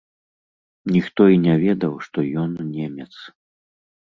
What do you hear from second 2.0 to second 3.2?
што ён немец.